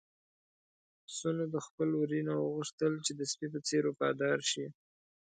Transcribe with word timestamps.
پسونو 1.05 1.43
د 1.53 1.55
خپل 1.67 1.89
وري 1.99 2.21
نه 2.29 2.33
وغوښتل 2.43 2.93
چې 3.05 3.11
د 3.19 3.21
سپي 3.31 3.47
په 3.53 3.59
څېر 3.67 3.83
وفادار 3.87 4.39
شي. 4.51 4.65